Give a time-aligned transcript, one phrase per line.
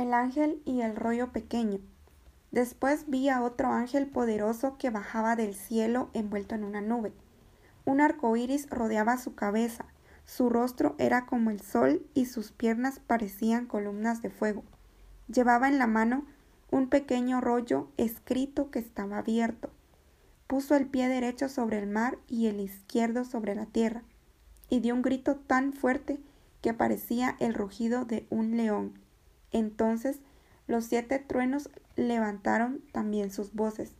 [0.00, 1.80] el ángel y el rollo pequeño.
[2.50, 7.12] Después vi a otro ángel poderoso que bajaba del cielo envuelto en una nube.
[7.84, 9.84] Un arco iris rodeaba su cabeza,
[10.24, 14.64] su rostro era como el sol y sus piernas parecían columnas de fuego.
[15.28, 16.24] Llevaba en la mano
[16.70, 19.70] un pequeño rollo escrito que estaba abierto.
[20.46, 24.02] Puso el pie derecho sobre el mar y el izquierdo sobre la tierra,
[24.68, 26.20] y dio un grito tan fuerte
[26.60, 28.98] que parecía el rugido de un león.
[29.52, 30.20] Entonces
[30.66, 33.92] los siete truenos levantaron también sus voces.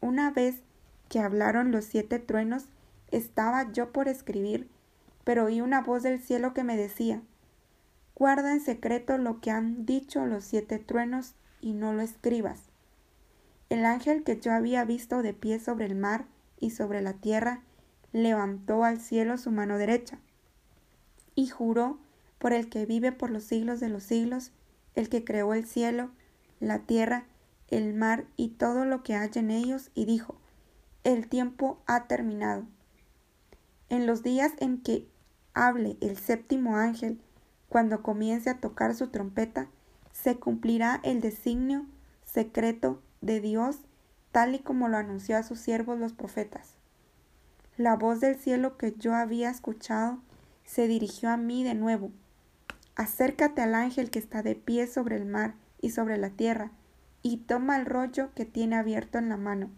[0.00, 0.62] Una vez
[1.08, 2.66] que hablaron los siete truenos,
[3.10, 4.68] estaba yo por escribir,
[5.24, 7.22] pero oí una voz del cielo que me decía
[8.14, 12.64] Guarda en secreto lo que han dicho los siete truenos y no lo escribas.
[13.70, 16.26] El ángel que yo había visto de pie sobre el mar
[16.58, 17.62] y sobre la tierra
[18.12, 20.18] levantó al cielo su mano derecha
[21.34, 21.98] y juró
[22.38, 24.52] por el que vive por los siglos de los siglos,
[24.94, 26.10] el que creó el cielo,
[26.58, 27.24] la tierra,
[27.68, 30.36] el mar y todo lo que hay en ellos, y dijo,
[31.04, 32.64] el tiempo ha terminado.
[33.88, 35.08] En los días en que
[35.54, 37.20] hable el séptimo ángel,
[37.68, 39.68] cuando comience a tocar su trompeta,
[40.12, 41.86] se cumplirá el designio
[42.24, 43.78] secreto de Dios,
[44.32, 46.74] tal y como lo anunció a sus siervos los profetas.
[47.76, 50.18] La voz del cielo que yo había escuchado
[50.64, 52.10] se dirigió a mí de nuevo.
[53.00, 56.70] Acércate al ángel que está de pie sobre el mar y sobre la tierra,
[57.22, 59.70] y toma el rollo que tiene abierto en la mano.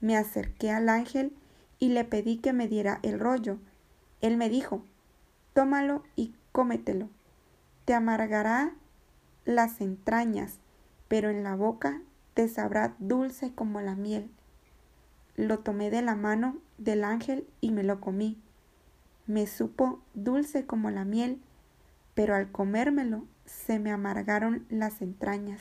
[0.00, 1.32] Me acerqué al ángel
[1.80, 3.58] y le pedí que me diera el rollo.
[4.20, 4.84] Él me dijo,
[5.54, 7.08] tómalo y cómetelo.
[7.84, 8.74] Te amargará
[9.44, 10.60] las entrañas,
[11.08, 12.00] pero en la boca
[12.34, 14.30] te sabrá dulce como la miel.
[15.34, 18.38] Lo tomé de la mano del ángel y me lo comí.
[19.26, 21.40] Me supo dulce como la miel,
[22.16, 25.60] pero al comérmelo se me amargaron las entrañas.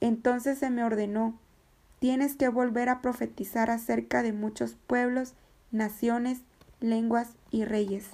[0.00, 1.38] Entonces se me ordenó,
[1.98, 5.34] tienes que volver a profetizar acerca de muchos pueblos,
[5.72, 6.40] naciones,
[6.80, 8.10] lenguas y reyes.